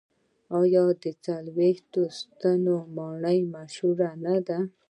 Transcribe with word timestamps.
آیا 0.59 0.85
د 1.03 1.05
څلوېښت 1.25 1.93
ستنو 2.17 2.75
ماڼۍ 2.95 3.39
مشهوره 3.53 4.11
نه 4.25 4.35
ده؟ 4.47 4.59